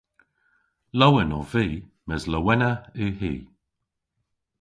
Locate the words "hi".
3.19-3.33